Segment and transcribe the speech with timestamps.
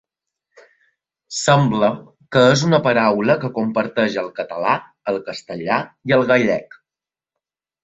[1.39, 1.89] Sembla
[2.37, 4.75] que és una paraula que comparteixen el català,
[5.15, 5.81] el castellà
[6.15, 6.83] i el gallec.